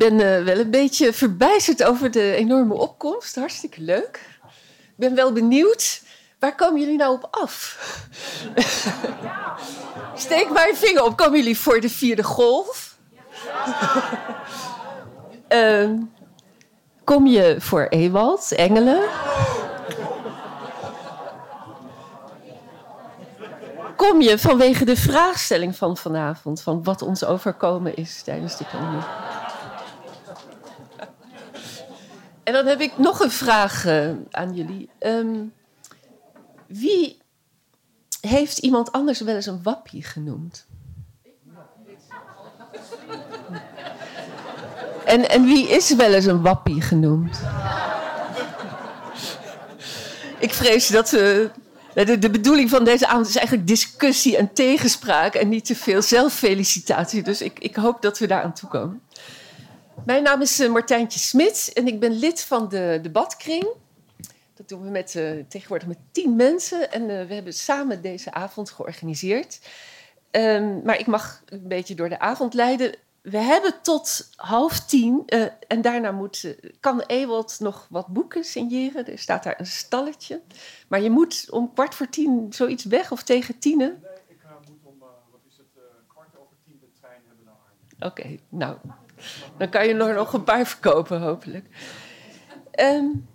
[0.00, 3.34] Ben uh, wel een beetje verbijsterd over de enorme opkomst.
[3.34, 4.20] Hartstikke leuk.
[4.84, 6.02] Ik ben wel benieuwd.
[6.38, 7.78] Waar komen jullie nou op af?
[10.14, 11.16] Steek maar een vinger op.
[11.16, 12.96] Komen jullie voor de vierde golf?
[15.48, 15.90] uh,
[17.10, 19.02] kom je voor Ewald, Engelen?
[23.96, 29.02] kom je vanwege de vraagstelling van vanavond, van wat ons overkomen is tijdens de pandemie.
[32.50, 34.90] En dan heb ik nog een vraag uh, aan jullie.
[35.00, 35.52] Um,
[36.66, 37.18] wie
[38.20, 40.66] heeft iemand anders wel eens een wappie genoemd?
[45.04, 47.40] En, en wie is wel eens een wappie genoemd?
[50.38, 51.50] Ik vrees dat we
[51.94, 56.02] de, de, bedoeling van deze avond is eigenlijk discussie en tegenspraak en niet te veel
[56.02, 57.22] zelffelicitatie.
[57.22, 59.02] Dus ik, ik hoop dat we daar aan toe komen.
[60.06, 63.68] Mijn naam is uh, Martijntje Smit en ik ben lid van de debatkring.
[64.54, 68.32] Dat doen we met, uh, tegenwoordig met tien mensen en uh, we hebben samen deze
[68.32, 69.60] avond georganiseerd.
[70.30, 75.22] Um, maar ik mag een beetje door de avond leiden we hebben tot half tien
[75.26, 79.06] uh, en daarna moet, kan Ewald nog wat boeken signeren.
[79.06, 80.40] Er staat daar een stalletje.
[80.88, 83.98] Maar je moet om kwart voor tien zoiets weg of tegen tienen.
[84.02, 84.98] Nee, ik moet om,
[85.30, 85.66] wat is het,
[86.06, 88.10] kwart over tien de trein hebben naar Arnhem.
[88.10, 88.76] Oké, okay, nou,
[89.58, 91.66] dan kan je nog, een paar verkopen hopelijk.
[92.80, 93.28] Um,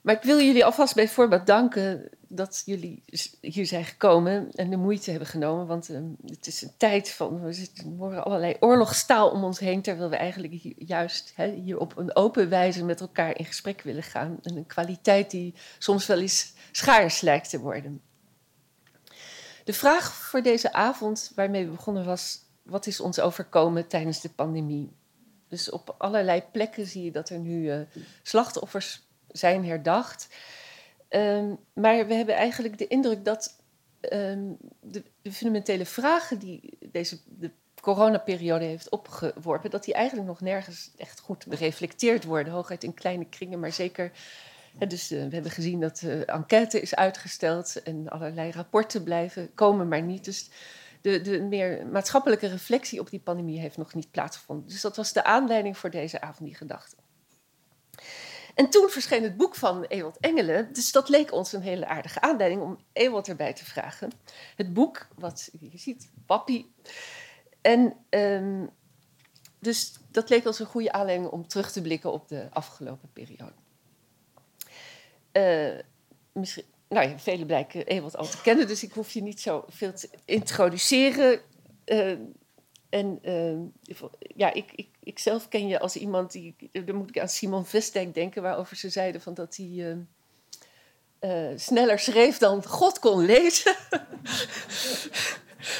[0.00, 3.02] maar ik wil jullie alvast bij voorbaat danken dat jullie
[3.40, 5.66] hier zijn gekomen en de moeite hebben genomen.
[5.66, 7.40] Want uh, het is een tijd van.
[7.40, 7.68] We
[7.98, 9.82] horen allerlei oorlogstaal om ons heen.
[9.82, 14.02] Terwijl we eigenlijk hier, juist hier op een open wijze met elkaar in gesprek willen
[14.02, 14.38] gaan.
[14.42, 18.00] En een kwaliteit die soms wel eens schaars lijkt te worden.
[19.64, 24.30] De vraag voor deze avond waarmee we begonnen was: wat is ons overkomen tijdens de
[24.30, 24.92] pandemie?
[25.48, 27.80] Dus op allerlei plekken zie je dat er nu uh,
[28.22, 30.28] slachtoffers zijn herdacht.
[31.08, 33.56] Um, maar we hebben eigenlijk de indruk dat
[34.12, 40.90] um, de, fundamentele vragen die deze de coronaperiode heeft opgeworpen, dat die eigenlijk nog nergens
[40.96, 42.52] echt goed gereflecteerd worden.
[42.52, 44.12] Hooguit in kleine kringen, maar zeker.
[44.88, 49.88] Dus uh, we hebben gezien dat de enquête is uitgesteld en allerlei rapporten blijven komen,
[49.88, 50.24] maar niet.
[50.24, 50.50] Dus
[51.00, 54.68] de, de meer maatschappelijke reflectie op die pandemie heeft nog niet plaatsgevonden.
[54.68, 56.96] Dus dat was de aanleiding voor deze avond, die gedachte.
[58.54, 60.72] En toen verscheen het boek van Ewald Engelen.
[60.72, 64.10] Dus dat leek ons een hele aardige aanleiding om Ewald erbij te vragen.
[64.56, 66.72] Het boek, wat je ziet, Papi.
[67.60, 68.70] En um,
[69.58, 73.52] dus dat leek ons een goede aanleiding om terug te blikken op de afgelopen periode.
[75.32, 75.80] Uh,
[76.32, 79.64] misschien, nou ja, velen blijken Ewald al te kennen, dus ik hoef je niet zo
[79.68, 81.40] veel te introduceren.
[81.86, 82.18] Uh,
[82.88, 86.54] en uh, ja, ik, ik, ik zelf ken je als iemand die.
[86.84, 89.96] Dan moet ik aan Simon Vestek denken, waarover ze zeiden van dat hij
[91.20, 93.76] uh, sneller schreef dan God kon lezen.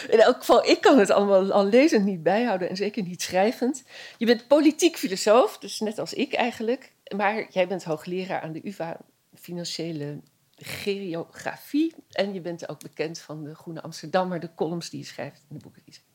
[0.09, 3.85] In elk geval, ik kan het allemaal al lezend niet bijhouden en zeker niet schrijvend.
[4.19, 6.93] Je bent politiek filosoof, dus net als ik eigenlijk.
[7.17, 9.01] Maar jij bent hoogleraar aan de UvA
[9.35, 10.21] Financiële
[10.59, 11.95] Geografie.
[12.11, 15.57] En je bent ook bekend van de Groene Amsterdammer, de columns die je schrijft en
[15.57, 16.07] de boeken die je schrijft.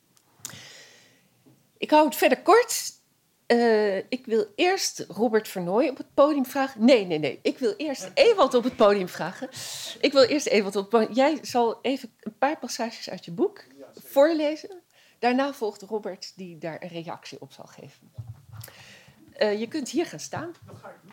[1.78, 2.92] Ik hou het verder kort.
[3.46, 6.84] Uh, ik wil eerst Robert Vernooy op het podium vragen.
[6.84, 7.38] Nee, nee, nee.
[7.42, 9.48] Ik wil eerst Ewald op het podium vragen.
[10.00, 11.14] Ik wil eerst Ewald op het podium.
[11.14, 13.64] Jij zal even een paar passages uit je boek
[13.94, 14.82] voorlezen.
[15.18, 18.12] Daarna volgt Robert die daar een reactie op zal geven.
[19.38, 20.54] Uh, je kunt hier gaan staan.
[20.66, 21.12] Dat ga ik doen.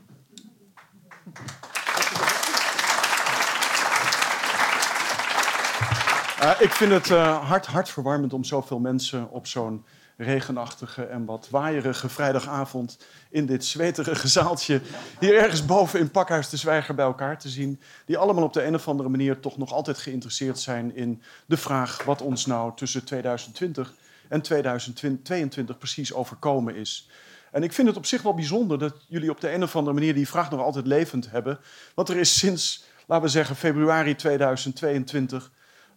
[6.42, 9.86] Uh, ik vind het uh, hard, hartverwarmend om zoveel mensen op zo'n
[10.18, 12.98] regenachtige en wat waaierige vrijdagavond
[13.30, 14.82] in dit zweterige zaaltje
[15.20, 17.80] hier ergens boven in Pakhuis de Zwijger bij elkaar te zien.
[18.06, 21.58] Die allemaal op de een of andere manier toch nog altijd geïnteresseerd zijn in de
[21.58, 23.94] vraag wat ons nou tussen 2020
[24.28, 27.10] en 2022 precies overkomen is.
[27.52, 29.94] En ik vind het op zich wel bijzonder dat jullie op de een of andere
[29.94, 31.60] manier die vraag nog altijd levend hebben.
[31.96, 35.52] Want er is sinds, laten we zeggen, februari 2022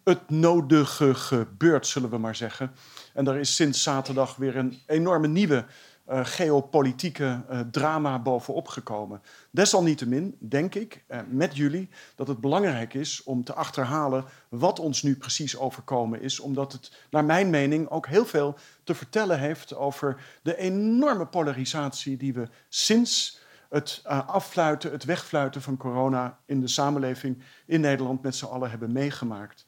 [0.05, 2.73] het nodige gebeurd, zullen we maar zeggen.
[3.13, 5.65] En er is sinds zaterdag weer een enorme nieuwe
[6.11, 9.23] uh, geopolitieke uh, drama bovenop gekomen.
[9.51, 15.03] Desalniettemin denk ik uh, met jullie dat het belangrijk is om te achterhalen wat ons
[15.03, 19.75] nu precies overkomen is, omdat het naar mijn mening ook heel veel te vertellen heeft
[19.75, 26.69] over de enorme polarisatie die we sinds het affluiten, het wegfluiten van corona in de
[26.69, 29.67] samenleving in Nederland met z'n allen hebben meegemaakt.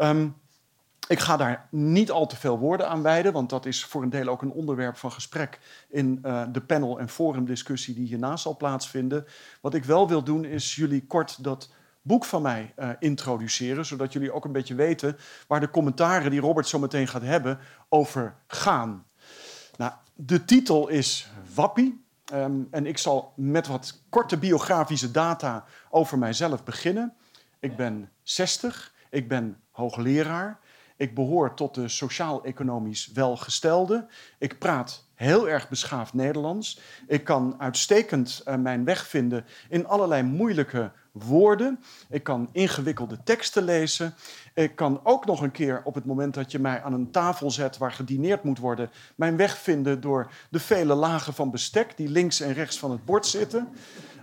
[0.00, 0.36] Um,
[1.08, 4.10] Ik ga daar niet al te veel woorden aan wijden, want dat is voor een
[4.10, 8.56] deel ook een onderwerp van gesprek in uh, de panel- en forumdiscussie die hierna zal
[8.56, 9.26] plaatsvinden.
[9.60, 11.70] Wat ik wel wil doen, is jullie kort dat
[12.02, 15.16] boek van mij uh, introduceren, zodat jullie ook een beetje weten
[15.46, 17.58] waar de commentaren die Robert zo meteen gaat hebben
[17.88, 19.06] over gaan.
[19.76, 22.04] Nou, de titel is Wappie.
[22.32, 27.14] Um, en ik zal met wat korte biografische data over mijzelf beginnen.
[27.60, 30.58] Ik ben 60, ik ben hoogleraar.
[30.96, 34.06] Ik behoor tot de sociaal-economisch welgestelde.
[34.38, 36.80] Ik praat heel erg beschaafd Nederlands.
[37.06, 41.80] Ik kan uitstekend uh, mijn weg vinden in allerlei moeilijke woorden.
[42.08, 44.14] Ik kan ingewikkelde teksten lezen.
[44.54, 47.50] Ik kan ook nog een keer op het moment dat je mij aan een tafel
[47.50, 52.08] zet waar gedineerd moet worden, mijn weg vinden door de vele lagen van bestek die
[52.08, 53.68] links en rechts van het bord zitten.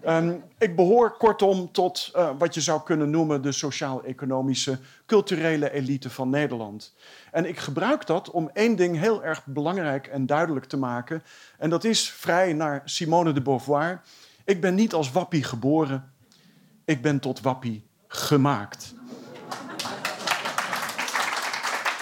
[0.07, 6.09] Um, ik behoor kortom tot uh, wat je zou kunnen noemen de sociaal-economische, culturele elite
[6.09, 6.95] van Nederland.
[7.31, 11.23] En ik gebruik dat om één ding heel erg belangrijk en duidelijk te maken.
[11.57, 14.01] En dat is vrij naar Simone de Beauvoir.
[14.45, 16.11] Ik ben niet als wappie geboren,
[16.85, 18.93] ik ben tot wappie gemaakt.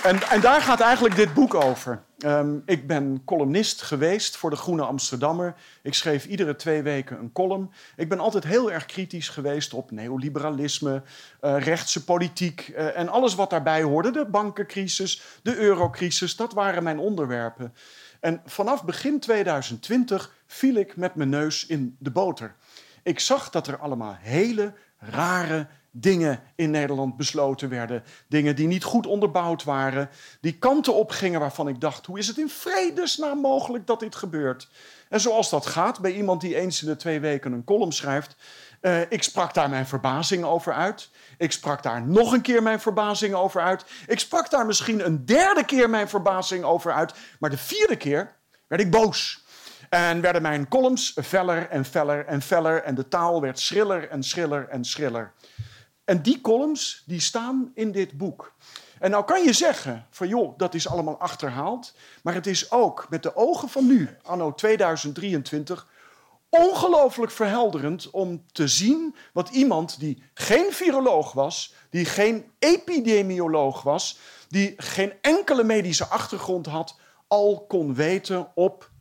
[0.03, 2.03] En, en, daar gaat eigenlijk dit boek over.
[2.25, 5.55] Um, ik ben columnist geweest voor de Groene Amsterdammer.
[5.81, 7.71] Ik schreef iedere twee weken een column.
[7.95, 11.03] Ik ben altijd heel erg kritisch geweest op neoliberalisme,
[11.41, 14.11] uh, rechtse politiek uh, en alles wat daarbij hoorde.
[14.11, 17.73] De bankencrisis, de eurocrisis, dat waren mijn onderwerpen.
[18.19, 22.55] En vanaf begin 2020 viel ik met mijn neus in de boter.
[23.03, 28.03] Ik zag dat er allemaal hele rare dingen in Nederland besloten werden.
[28.27, 30.09] Dingen die niet goed onderbouwd waren.
[30.41, 34.69] Die kanten opgingen waarvan ik dacht: hoe is het in vredesnaam mogelijk dat dit gebeurt?
[35.09, 38.35] En zoals dat gaat bij iemand die eens in de twee weken een column schrijft.
[38.81, 41.09] Uh, ik sprak daar mijn verbazing over uit.
[41.37, 43.85] Ik sprak daar nog een keer mijn verbazing over uit.
[44.07, 47.13] Ik sprak daar misschien een derde keer mijn verbazing over uit.
[47.39, 48.35] Maar de vierde keer
[48.67, 49.43] werd ik boos.
[49.89, 52.83] En werden mijn columns feller en feller en feller.
[52.83, 55.31] En de taal werd schriller en schriller en schriller.
[56.11, 58.53] En die columns die staan in dit boek.
[58.99, 61.93] En nou kan je zeggen van joh, dat is allemaal achterhaald.
[62.23, 65.87] Maar het is ook met de ogen van nu, anno 2023,
[66.49, 74.19] ongelooflijk verhelderend om te zien wat iemand die geen viroloog was, die geen epidemioloog was,
[74.49, 76.95] die geen enkele medische achtergrond had,
[77.27, 78.91] al kon weten op,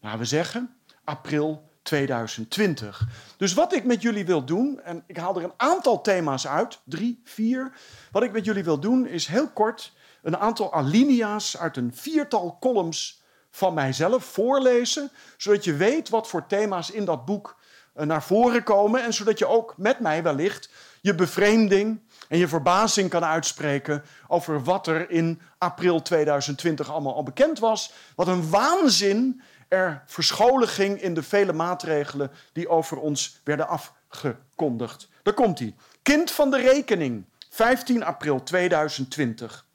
[0.00, 3.06] laten we zeggen, april 2020.
[3.36, 6.80] Dus wat ik met jullie wil doen, en ik haal er een aantal thema's uit,
[6.84, 7.72] drie, vier.
[8.12, 9.92] Wat ik met jullie wil doen is heel kort
[10.22, 16.46] een aantal alinea's uit een viertal columns van mijzelf voorlezen, zodat je weet wat voor
[16.46, 17.56] thema's in dat boek
[17.94, 22.48] eh, naar voren komen en zodat je ook met mij wellicht je bevreemding en je
[22.48, 27.92] verbazing kan uitspreken over wat er in april 2020 allemaal al bekend was.
[28.14, 29.42] Wat een waanzin
[29.74, 35.08] er in de vele maatregelen die over ons werden afgekondigd.
[35.22, 35.74] Daar komt hij.
[36.02, 39.66] Kind van de rekening, 15 april 2020.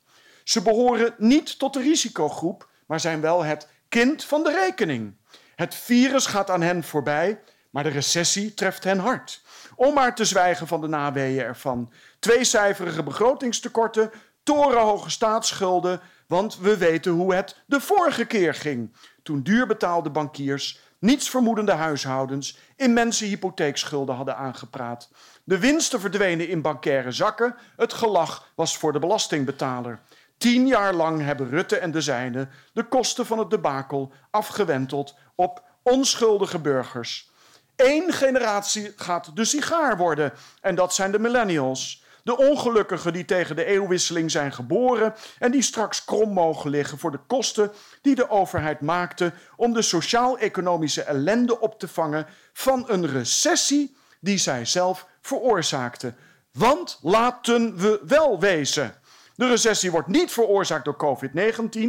[0.43, 5.15] Ze behoren niet tot de risicogroep, maar zijn wel het kind van de rekening.
[5.55, 7.39] Het virus gaat aan hen voorbij,
[7.69, 9.41] maar de recessie treft hen hard.
[9.75, 11.91] Om maar te zwijgen van de naweeën ervan.
[12.19, 14.11] Tweecijferige begrotingstekorten,
[14.43, 18.95] torenhoge staatsschulden, want we weten hoe het de vorige keer ging
[19.29, 25.09] toen duurbetaalde bankiers, nietsvermoedende huishoudens, immense hypotheekschulden hadden aangepraat.
[25.43, 29.99] De winsten verdwenen in bankaire zakken, het gelach was voor de belastingbetaler.
[30.37, 35.63] Tien jaar lang hebben Rutte en de zijnen de kosten van het debakel afgewenteld op
[35.83, 37.31] onschuldige burgers.
[37.75, 42.03] Eén generatie gaat de sigaar worden en dat zijn de millennials.
[42.23, 47.11] De ongelukkigen die tegen de eeuwwisseling zijn geboren en die straks krom mogen liggen voor
[47.11, 47.71] de kosten
[48.01, 54.37] die de overheid maakte om de sociaal-economische ellende op te vangen van een recessie die
[54.37, 56.13] zij zelf veroorzaakte.
[56.51, 58.95] Want laten we wel wezen.
[59.35, 61.79] De recessie wordt niet veroorzaakt door COVID-19,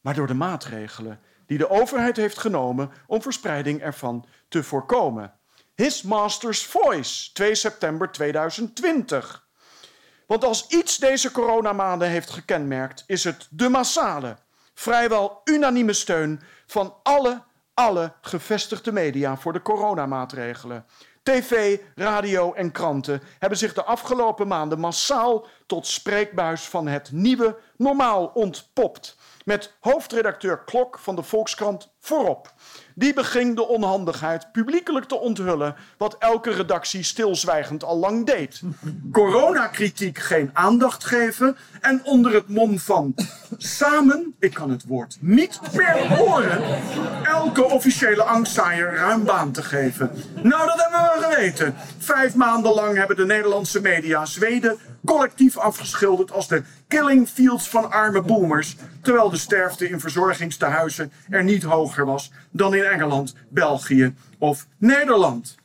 [0.00, 5.37] maar door de maatregelen die de overheid heeft genomen om verspreiding ervan te voorkomen.
[5.78, 9.48] His Master's Voice, 2 september 2020.
[10.26, 14.36] Want als iets deze coronamaanden heeft gekenmerkt, is het de massale,
[14.74, 17.42] vrijwel unanieme steun van alle,
[17.74, 20.86] alle gevestigde media voor de coronamaatregelen.
[21.22, 27.58] TV, radio en kranten hebben zich de afgelopen maanden massaal tot spreekbuis van het nieuwe
[27.78, 29.16] normaal ontpopt.
[29.44, 32.52] Met hoofdredacteur Klok van de Volkskrant voorop.
[32.94, 38.62] Die beging de onhandigheid publiekelijk te onthullen wat elke redactie stilzwijgend al lang deed.
[39.12, 43.14] Coronakritiek geen aandacht geven en onder het mom van
[43.56, 46.62] samen, ik kan het woord niet meer horen,
[47.24, 50.10] elke officiële angstzaaier ruim baan te geven.
[50.42, 51.74] Nou, dat hebben we geweten.
[51.98, 57.90] Vijf maanden lang hebben de Nederlandse media Zweden collectief afgeschilderd als de killing fields van
[57.90, 64.14] arme boomers, terwijl de sterfte in verzorgingstehuizen er niet hoger was dan in Engeland, België
[64.38, 65.56] of Nederland.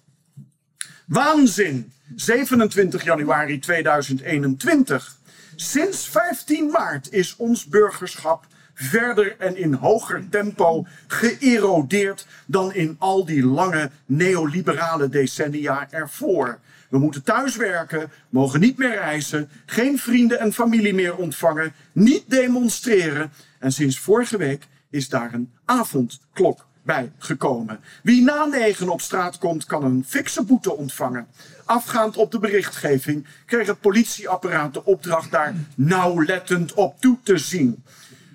[1.06, 1.92] Waanzin.
[2.16, 5.18] 27 januari 2021.
[5.56, 13.26] Sinds 15 maart is ons burgerschap verder en in hoger tempo geërodeerd dan in al
[13.26, 16.60] die lange neoliberale decennia ervoor.
[16.94, 23.32] We moeten thuiswerken, mogen niet meer reizen, geen vrienden en familie meer ontvangen, niet demonstreren.
[23.60, 27.80] En sinds vorige week is daar een avondklok bij gekomen.
[28.04, 31.28] Wie na negen op straat komt, kan een fikse boete ontvangen.
[31.66, 37.84] Afgaand op de berichtgeving kreeg het politieapparaat de opdracht daar nauwlettend op toe te zien.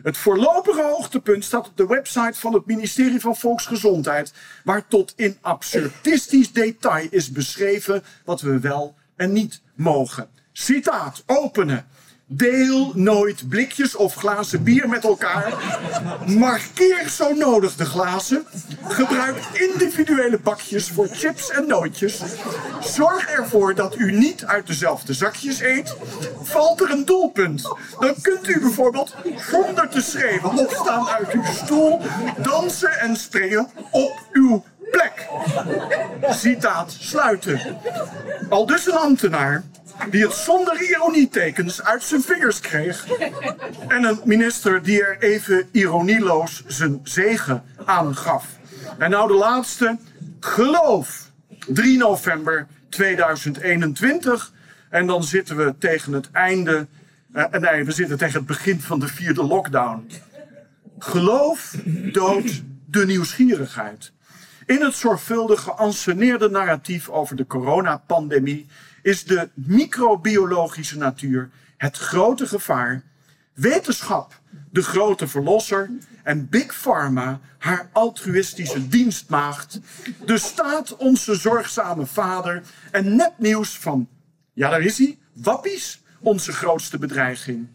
[0.08, 4.32] Het voorlopige hoogtepunt staat op de website van het ministerie van Volksgezondheid,
[4.64, 10.28] waar tot in absurdistisch detail is beschreven wat we wel en niet mogen.
[10.52, 11.86] Citaat, openen.
[12.30, 15.52] Deel nooit blikjes of glazen bier met elkaar.
[16.26, 18.46] Markeer zo nodig de glazen.
[18.82, 22.20] Gebruik individuele bakjes voor chips en nootjes.
[22.80, 25.96] Zorg ervoor dat u niet uit dezelfde zakjes eet.
[26.42, 27.62] Valt er een doelpunt,
[28.00, 29.14] dan kunt u bijvoorbeeld
[29.50, 32.00] zonder te schreeuwen opstaan uit uw stoel,
[32.36, 35.28] dansen en springen op uw plek.
[36.30, 37.60] Citaat sluiten.
[38.48, 39.64] Al dus een ambtenaar
[40.10, 43.06] die het zonder ironietekens uit zijn vingers kreeg.
[43.88, 48.46] En een minister die er even ironieloos zijn zegen aan gaf.
[48.98, 49.98] En nou de laatste.
[50.40, 51.30] Geloof.
[51.66, 54.52] 3 november 2021.
[54.90, 56.86] En dan zitten we tegen het einde.
[57.34, 60.10] Uh, nee, we zitten tegen het begin van de vierde lockdown.
[60.98, 61.74] Geloof
[62.12, 64.12] doodt de nieuwsgierigheid.
[64.66, 68.66] In het zorgvuldig geanceneerde narratief over de coronapandemie
[69.02, 73.02] is de microbiologische natuur het grote gevaar,
[73.54, 74.40] wetenschap
[74.70, 75.90] de grote verlosser
[76.22, 79.80] en Big Pharma haar altruïstische dienstmaagd,
[80.26, 84.08] de staat onze zorgzame vader en nepnieuws van,
[84.52, 87.68] ja daar is hij, wappies, onze grootste bedreiging.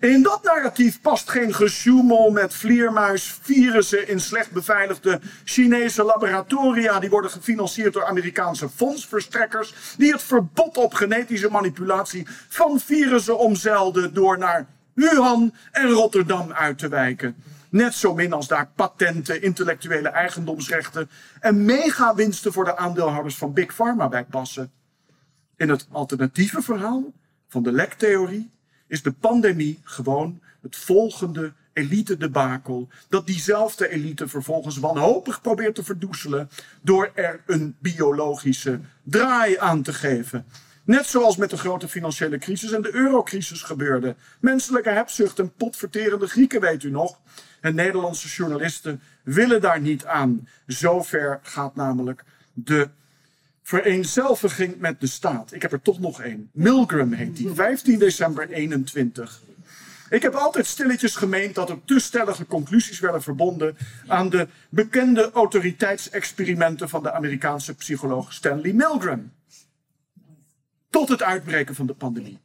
[0.00, 7.00] In dat narratief past geen gesjoemel met vleermuisvirussen in slecht beveiligde Chinese laboratoria.
[7.00, 9.74] Die worden gefinancierd door Amerikaanse fondsverstrekkers.
[9.98, 16.78] Die het verbod op genetische manipulatie van virussen omzeilden door naar Wuhan en Rotterdam uit
[16.78, 17.36] te wijken.
[17.68, 21.10] Net zo min als daar patenten, intellectuele eigendomsrechten
[21.40, 24.72] en megawinsten voor de aandeelhouders van Big Pharma bij passen.
[25.56, 27.12] In het alternatieve verhaal
[27.48, 28.50] van de lektheorie
[28.86, 32.88] is de pandemie gewoon het volgende elite-debakel.
[33.08, 36.48] Dat diezelfde elite vervolgens wanhopig probeert te verdoezelen
[36.82, 40.46] door er een biologische draai aan te geven.
[40.84, 44.16] Net zoals met de grote financiële crisis en de eurocrisis gebeurde.
[44.40, 47.18] Menselijke hebzucht en potverterende Grieken, weet u nog.
[47.60, 50.48] En Nederlandse journalisten willen daar niet aan.
[50.66, 52.88] Zover gaat namelijk de
[53.66, 55.52] vereenzelviging met de staat.
[55.52, 56.50] Ik heb er toch nog één.
[56.52, 59.40] Milgram heet die, 15 december 21.
[60.10, 65.30] Ik heb altijd stilletjes gemeend dat er te stellige conclusies werden verbonden aan de bekende
[65.30, 69.32] autoriteitsexperimenten van de Amerikaanse psycholoog Stanley Milgram.
[70.90, 72.38] Tot het uitbreken van de pandemie.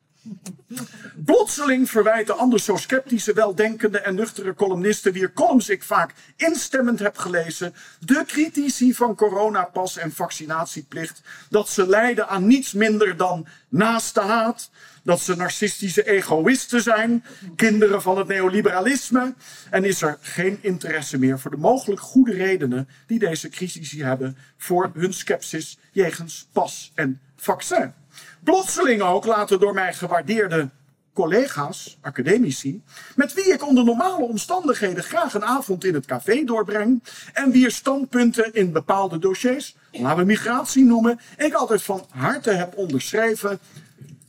[1.26, 7.18] Plotseling verwijten anders zo sceptische, weldenkende en nuchtere columnisten, wier columns ik vaak instemmend heb
[7.18, 14.22] gelezen, de critici van coronapas en vaccinatieplicht, dat ze lijden aan niets minder dan naaste
[14.22, 14.70] haat,
[15.04, 17.24] dat ze narcistische egoïsten zijn,
[17.56, 19.34] kinderen van het neoliberalisme,
[19.70, 24.38] en is er geen interesse meer voor de mogelijk goede redenen die deze critici hebben
[24.58, 28.01] voor hun sceptisch jegens pas en vaccin.
[28.44, 30.70] Plotseling ook laten door mijn gewaardeerde
[31.14, 32.82] collega's, academici,
[33.16, 37.72] met wie ik onder normale omstandigheden graag een avond in het café doorbreng en wier
[37.72, 43.60] standpunten in bepaalde dossiers, laten we migratie noemen, ik altijd van harte heb onderschreven,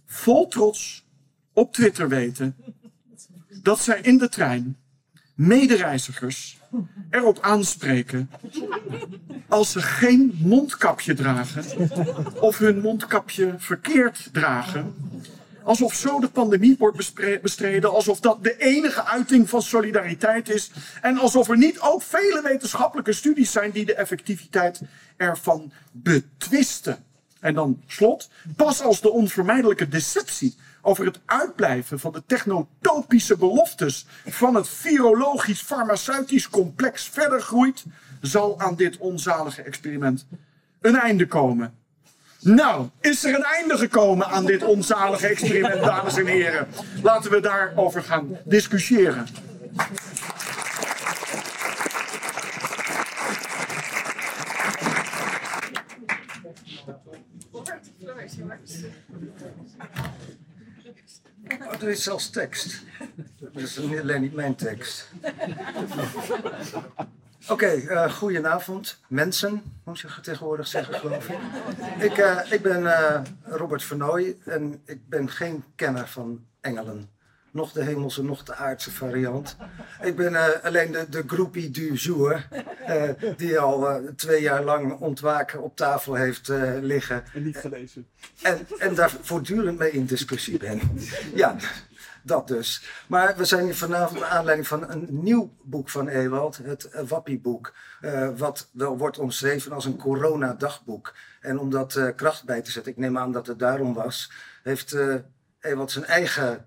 [0.07, 1.04] vol trots
[1.52, 2.57] op Twitter weten
[3.49, 4.76] dat zij in de trein
[5.35, 6.61] medereizigers
[7.11, 8.31] erop aanspreken
[9.53, 11.65] als ze geen mondkapje dragen
[12.41, 14.95] of hun mondkapje verkeerd dragen,
[15.65, 20.71] Alsof zo de pandemie wordt bestreden, alsof dat de enige uiting van solidariteit is.
[21.03, 24.81] En alsof er niet ook vele wetenschappelijke studies zijn die de effectiviteit
[25.17, 27.05] ervan betwisten.
[27.41, 34.07] En dan slot, pas als de onvermijdelijke deceptie over het uitblijven van de technotopische beloftes
[34.27, 37.85] van het virologisch-farmaceutisch complex verder groeit,
[38.21, 40.27] zal aan dit onzalige experiment
[40.81, 41.75] een einde komen.
[42.41, 46.69] Nou, is er een einde gekomen aan dit onzalige experiment, dames en heren?
[47.03, 49.27] Laten we daarover gaan discussiëren.
[61.83, 62.83] Is zelfs tekst.
[63.39, 65.09] Dat is alleen niet mijn tekst.
[67.43, 68.99] Oké, okay, eh, goedenavond.
[69.09, 71.39] Mensen, moet je tegenwoordig zeggen, geloof ik.
[71.99, 77.11] Ik, uh, ik ben uh, Robert Vernooy en ik ben geen kenner van engelen.
[77.53, 79.57] Nog de hemelse, nog de aardse variant.
[80.03, 82.49] Ik ben alleen de, de groupie du jour,
[83.37, 86.49] die al twee jaar lang ontwaken op tafel heeft
[86.81, 87.25] liggen.
[87.35, 88.07] En niet gelezen.
[88.43, 90.81] En, en daar voortdurend mee in discussie ben.
[91.35, 91.57] Ja,
[92.23, 92.83] dat dus.
[93.07, 97.75] Maar we zijn hier vanavond naar aanleiding van een nieuw boek van Ewald, het Wappie-boek.
[98.03, 101.15] Uh, wat wel wordt omschreven als een coronadagboek.
[101.41, 104.33] En om dat uh, kracht bij te zetten, ik neem aan dat het daarom was,
[104.63, 105.15] heeft uh,
[105.61, 106.67] Ewald zijn eigen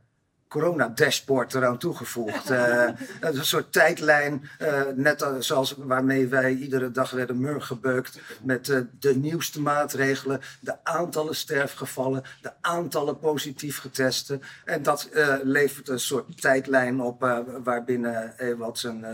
[0.55, 2.51] corona-dashboard eraan toegevoegd.
[2.51, 2.87] Uh,
[3.21, 9.15] een soort tijdlijn, uh, net zoals waarmee wij iedere dag werden murgebeukt met uh, de
[9.15, 14.41] nieuwste maatregelen, de aantallen sterfgevallen, de aantallen positief getesten.
[14.65, 15.09] En dat
[15.43, 19.05] levert een soort tijdlijn op waarbinnen Ewald zijn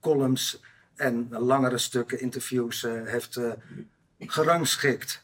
[0.00, 0.62] columns
[0.96, 3.40] en langere stukken, interviews heeft
[4.18, 5.23] gerangschikt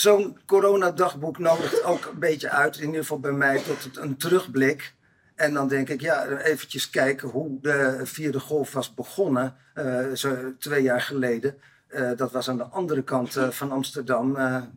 [0.00, 4.94] zo'n coronadagboek nodigt ook een beetje uit, in ieder geval bij mij, tot een terugblik.
[5.34, 10.54] En dan denk ik, ja, eventjes kijken hoe de vierde golf was begonnen, uh, zo
[10.58, 11.54] twee jaar geleden.
[11.88, 14.32] Uh, dat was aan de andere kant uh, van Amsterdam,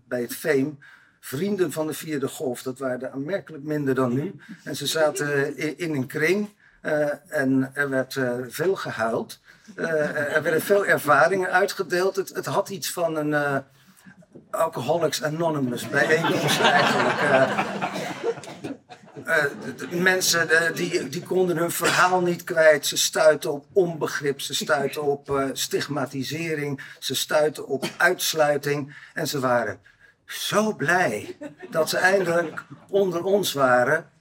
[0.07, 0.79] bij het Veem.
[1.19, 4.35] Vrienden van de vierde golf, dat waren er aanmerkelijk minder dan nu.
[4.63, 6.49] En ze zaten in, in een kring
[7.27, 9.39] en er werd veel gehuild.
[9.75, 12.15] er werden veel ervaringen uitgedeeld.
[12.15, 13.63] Het, het had iets van een
[14.51, 17.21] Alcoholics Anonymous bijeenkomst eigenlijk.
[19.27, 19.43] Uh,
[19.77, 22.85] de, mensen die, die konden hun verhaal niet kwijt.
[22.85, 28.95] Ze stuiten op onbegrip, ze stuiten op uh, stigmatisering, ze stuiten op uitsluiting.
[29.13, 29.79] En ze waren
[30.25, 31.37] zo blij
[31.69, 34.11] dat ze eindelijk onder ons waren.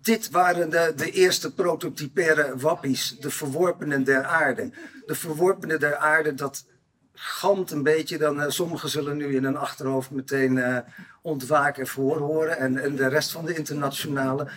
[0.00, 4.70] Dit waren de, de eerste prototypaire wappies, de verworpenen der aarde.
[5.06, 6.64] De verworpenen der aarde, dat
[7.12, 8.18] gamt een beetje.
[8.18, 10.78] Dan, uh, sommigen zullen nu in hun achterhoofd meteen uh,
[11.22, 12.58] ontwaken voor horen.
[12.58, 14.48] En, en de rest van de internationale.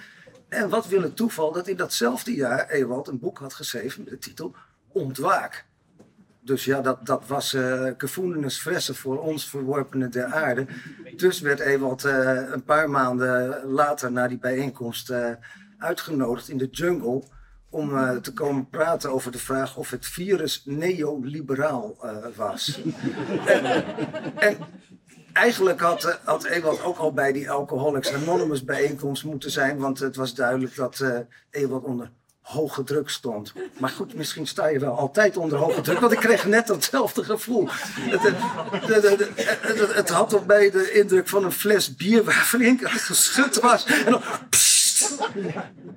[0.49, 4.13] En wat wil het toeval dat in datzelfde jaar Ewald een boek had geschreven met
[4.13, 4.55] de titel
[4.91, 5.65] Ontwaak.
[6.39, 10.65] Dus ja, dat, dat was uh, gevoelens fressen voor ons verworpenen der aarde.
[11.15, 15.13] Dus werd Ewald een paar maanden later na die bijeenkomst
[15.77, 17.23] uitgenodigd in de jungle
[17.73, 22.81] om uh, te komen praten over de vraag of het virus neoliberaal uh, was.
[23.45, 23.65] en,
[24.35, 24.57] en,
[25.33, 30.15] eigenlijk had, had Ewald ook al bij die Alcoholics Anonymous bijeenkomst moeten zijn, want het
[30.15, 31.17] was duidelijk dat uh,
[31.49, 32.11] Ewald onder
[32.43, 33.53] hoge druk stond.
[33.79, 37.23] Maar goed, misschien sta je wel altijd onder hoge druk, want ik kreeg net datzelfde
[37.23, 37.67] gevoel.
[37.69, 38.21] Het,
[39.61, 43.85] het, het, had op mij de indruk van een fles bier waar flink geschud was.
[43.85, 44.21] En, dan,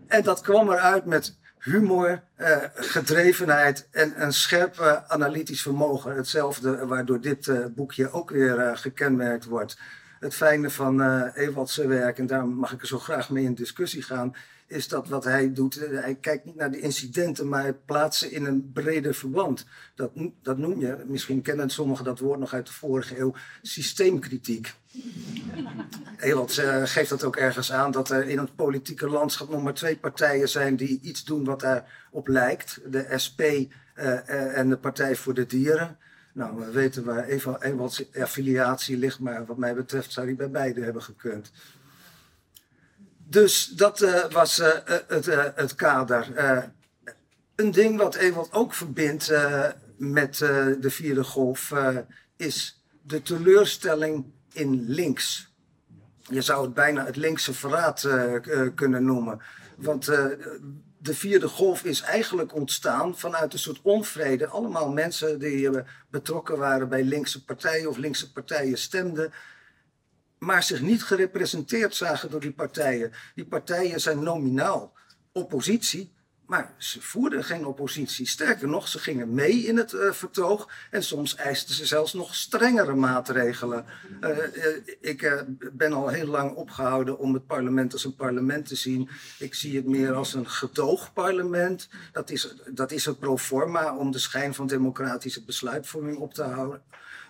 [0.07, 1.37] en dat kwam eruit met
[1.67, 6.17] humor, eh, gedrevenheid en een scherp uh, analytisch vermogen.
[6.17, 9.79] Hetzelfde waardoor dit uh, boekje ook weer gekenmerkt wordt.
[10.21, 11.03] Het fijne van
[11.35, 14.35] Ewald's werk, en daar mag ik er zo graag mee in discussie gaan,
[14.67, 18.45] is dat wat hij doet, hij kijkt niet naar de incidenten, maar plaatst ze in
[18.45, 19.67] een breder verband.
[19.95, 20.11] Dat,
[20.43, 24.75] dat noem je, misschien kennen sommigen dat woord nog uit de vorige eeuw, systeemkritiek.
[26.19, 29.75] Ewald uh, geeft dat ook ergens aan, dat er in het politieke landschap nog maar
[29.75, 32.81] twee partijen zijn die iets doen wat daarop lijkt.
[32.87, 35.99] De SP uh, uh, en de Partij voor de Dieren.
[36.33, 37.29] Nou, we weten waar
[37.61, 41.53] Ewald's affiliatie ligt, maar wat mij betreft zou hij bij beide hebben gekund.
[43.29, 44.69] Dus dat uh, was uh,
[45.07, 46.29] het, uh, het, kader.
[47.55, 49.33] een ding wat Ewald ook verbindt
[49.97, 50.37] met
[50.81, 51.73] de vierde golf
[52.37, 55.55] is de teleurstelling in links.
[56.23, 58.09] Je zou het bijna het linkse verraad
[58.75, 59.41] kunnen noemen.
[59.77, 60.05] Want
[60.99, 64.47] de vierde golf is eigenlijk ontstaan vanuit een soort onvrede.
[64.47, 65.71] Allemaal mensen die
[66.11, 69.33] betrokken waren bij linkse partijen of linkse partijen stemden
[70.47, 73.13] maar zich niet gerepresenteerd zagen door die partijen.
[73.35, 74.93] Die partijen zijn nominaal
[75.33, 76.15] oppositie,
[76.47, 78.27] maar ze voerden geen oppositie.
[78.27, 82.35] Sterker nog, ze gingen mee in het uh, vertoog en soms eisten ze zelfs nog
[82.35, 83.85] strengere maatregelen.
[84.21, 84.45] Uh, uh,
[85.01, 89.09] ik ben al heel lang opgehouden om het parlement als een parlement te zien.
[89.39, 91.89] Ik zie het meer als een gedoogparlement.
[92.13, 96.43] Dat is, dat is een pro forma om de schijn van democratische besluitvorming op te
[96.43, 96.83] houden.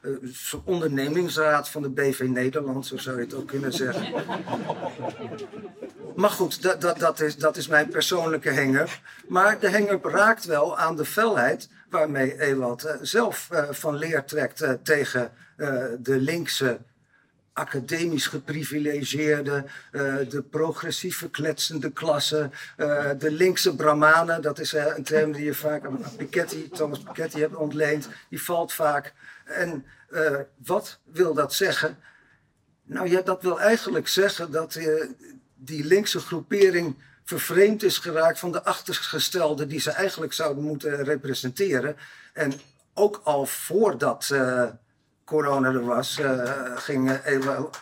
[0.07, 4.25] Een ondernemingsraad van de BV Nederland, zo zou je het ook kunnen zeggen.
[6.17, 9.01] Maar goed, dat, dat, dat, is, dat is mijn persoonlijke hanger.
[9.29, 14.25] Maar de hanger raakt wel aan de felheid waarmee Ewald uh, zelf uh, van leer
[14.25, 15.31] trekt tegen
[15.99, 16.79] de linkse
[17.53, 19.65] academisch geprivilegeerde,
[20.29, 22.51] de progressieve kletsende klasse,
[23.19, 27.57] de linkse brahmanen, dat is een term die je vaak aan Piketty, Thomas Piketty hebt
[27.57, 29.13] ontleend, die valt vaak.
[29.45, 29.85] En
[30.65, 31.99] wat wil dat zeggen?
[32.83, 34.79] Nou ja, dat wil eigenlijk zeggen dat
[35.55, 41.97] die linkse groepering vervreemd is geraakt van de achtergestelde die ze eigenlijk zouden moeten representeren.
[42.33, 42.53] En
[42.95, 44.65] ook al voordat uh,
[45.25, 47.21] corona er was, uh, ging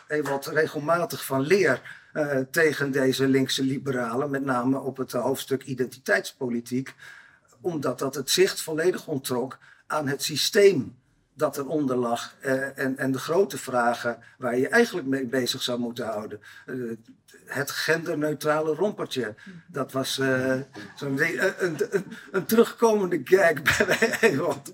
[0.08, 1.80] Ewald regelmatig van leer
[2.14, 6.94] uh, tegen deze linkse liberalen, met name op het hoofdstuk identiteitspolitiek,
[7.60, 10.96] omdat dat het zicht volledig ontrok aan het systeem
[11.34, 12.34] dat eronder lag
[12.74, 16.40] en, en de grote vragen waar je eigenlijk mee bezig zou moeten houden
[17.46, 19.34] het genderneutrale rompertje.
[19.66, 20.54] Dat was uh,
[20.96, 21.76] zo'n een, een,
[22.30, 24.72] een, terugkomende gag bij Ewald.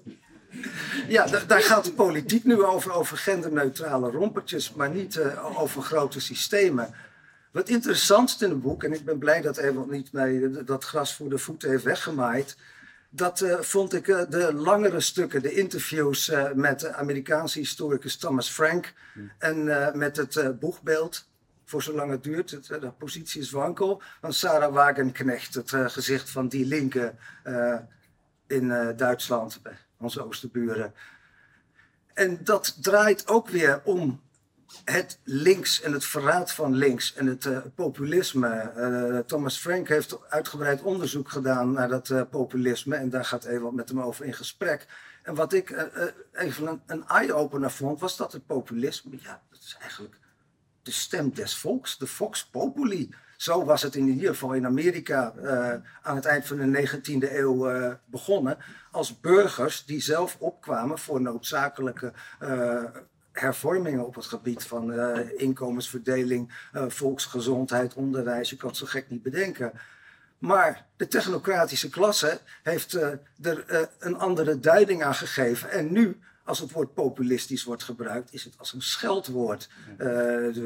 [1.09, 5.21] Ja, daar gaat de politiek nu over, over genderneutrale rompertjes, maar niet
[5.57, 6.95] over grote systemen.
[7.53, 11.15] Wat interessant in het boek, en ik ben blij dat Ewald niet mij dat gras
[11.15, 12.57] voor de voeten heeft weggemaaid.
[13.13, 18.17] Dat uh, vond ik uh, de langere stukken, de interviews uh, met de Amerikaanse historicus
[18.17, 18.93] Thomas Frank
[19.39, 19.65] en
[19.99, 21.29] met het boegbeeld
[21.65, 22.69] voor zolang het duurt.
[22.69, 24.03] De positie is wankel.
[24.21, 27.79] Van Sarah Wagenknecht, het gezicht van die linken uh,
[28.47, 29.61] in Duitsland,
[29.99, 30.95] onze oosterburen.
[32.15, 34.21] En dat draait ook weer om
[34.85, 39.23] het links en het verraad van links en het populisme.
[39.27, 44.01] Thomas Frank heeft uitgebreid onderzoek gedaan naar dat populisme en daar gaat Ewald met hem
[44.01, 44.87] over in gesprek.
[45.23, 45.89] En wat ik
[46.33, 50.19] even een, een eye-opener vond, was dat het populisme, ja, dat is eigenlijk
[50.83, 53.15] de stem des volks, de Vox Populi.
[53.37, 55.35] Zo was het in ieder geval in Amerika
[56.03, 58.59] aan het eind van de 19e eeuw begonnen.
[58.91, 62.13] Als burgers die zelf opkwamen voor noodzakelijke
[63.33, 64.93] hervormingen op het gebied van
[65.37, 68.51] inkomensverdeling, volksgezondheid, onderwijs.
[68.51, 69.73] Je kan het zo gek niet bedenken.
[70.39, 73.21] Maar de technocratische klasse heeft er
[73.99, 75.71] een andere duiding aan gegeven.
[75.71, 79.69] En nu als het woord populistisch wordt gebruikt, is het als een scheldwoord.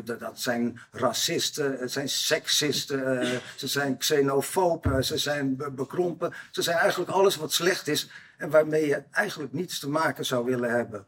[0.04, 6.34] Dat zijn racisten, het zijn seksisten, ze zijn xenofoben, ze zijn bekrompen.
[6.50, 10.44] Ze zijn eigenlijk alles wat slecht is en waarmee je eigenlijk niets te maken zou
[10.44, 11.06] willen hebben.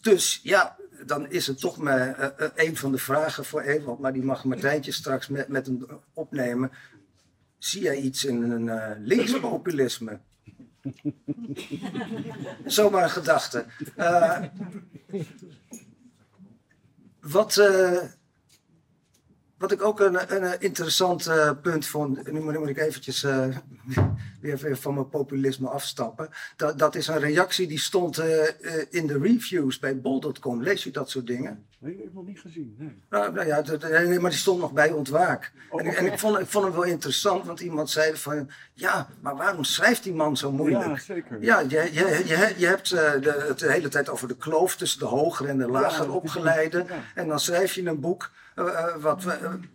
[0.00, 4.12] Dus ja, dan is het toch maar uh, een van de vragen voor Ewald, maar
[4.12, 6.70] die mag Martijntje straks met, met hem opnemen.
[7.58, 10.20] Zie jij iets in een linkspopulisme?
[12.64, 13.64] Zomaar een gedachte.
[13.96, 14.42] Uh,
[17.20, 18.02] wat, uh,
[19.58, 23.26] wat ik ook een, een interessant uh, punt vond, nu moet, ik eventjes
[24.40, 26.28] weer van mijn populisme afstappen.
[26.56, 28.18] Dat, dat is een reactie die stond
[28.90, 30.62] in de reviews bij bol.com.
[30.62, 31.66] Lees u dat soort dingen?
[31.78, 32.74] Nee, ik heb nog niet gezien.
[32.78, 33.02] Nee.
[33.10, 35.52] Nou, nou ja, maar die stond nog bij ontwaak.
[35.70, 38.50] Oh, en, en, ik, vond, ik vond het wel interessant, want iemand zei van...
[38.72, 40.84] Ja, maar waarom schrijft die man zo moeilijk?
[40.84, 41.42] Ja, zeker.
[41.42, 44.76] Ja, je, je, je, je hebt uh, de, het de hele tijd over de kloof
[44.76, 46.84] tussen de hoger en de lager ja, opgeleide.
[46.88, 46.94] Ja.
[47.14, 49.32] En dan schrijf je een boek uh, wat uh,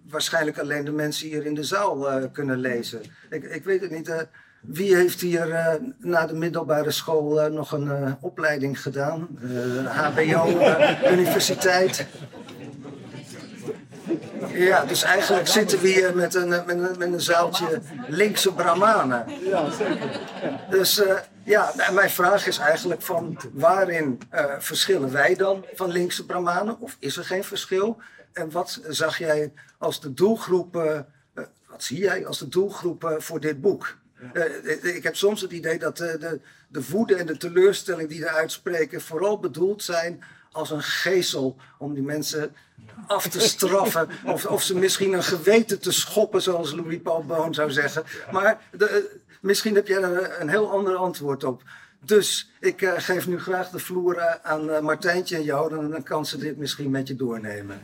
[0.10, 3.02] waarschijnlijk alleen de mensen hier in de zaal kunnen lezen.
[3.30, 4.28] Ik, ik weet het niet...
[4.62, 9.28] Wie heeft hier uh, na de middelbare school uh, nog een uh, opleiding gedaan?
[9.86, 10.48] HBO,
[11.18, 12.06] universiteit.
[14.54, 19.26] Ja, dus eigenlijk zitten we hier met een, met een, met een zaaltje linkse brahmanen.
[19.44, 20.20] Ja, zeker.
[20.70, 21.02] Dus
[21.44, 24.20] ja, mijn vraag is eigenlijk van waarin
[24.60, 26.80] verschillen wij dan van linkse brahmanen?
[26.80, 27.98] Of is er geen verschil?
[28.34, 30.74] En wat zag jij als de doelgroep,
[31.70, 34.00] wat zie jij als de doelgroep voor dit boek?
[34.34, 38.26] Uh, ik heb soms het idee dat uh, de, de woede en de teleurstelling die
[38.26, 42.56] er uitspreken vooral bedoeld zijn als een geestel om die mensen
[43.08, 44.10] af te straffen.
[44.26, 48.04] of, of ze misschien een geweten te schoppen, zoals Louis Paul Boon zou zeggen.
[48.32, 51.64] Maar de, misschien heb jij er een heel ander antwoord op.
[52.06, 56.26] Dus ik uh, geef nu graag de vloer aan Martijntje en jou, dan, dan kan
[56.26, 57.82] ze dit misschien met je doornemen.